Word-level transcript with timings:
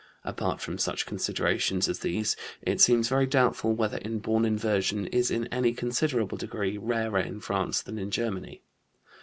Apart 0.23 0.61
from 0.61 0.79
such 0.79 1.05
considerations 1.05 1.87
as 1.87 1.99
these 1.99 2.35
it 2.63 2.81
seems 2.81 3.07
very 3.07 3.27
doubtful 3.27 3.71
whether 3.73 3.99
inborn 3.99 4.45
inversion 4.45 5.05
is 5.05 5.29
in 5.29 5.45
any 5.49 5.73
considerable 5.73 6.39
degree 6.39 6.75
rarer 6.75 7.19
in 7.19 7.39
France 7.39 7.83
than 7.83 7.99
in 7.99 8.09
Germany. 8.09 8.63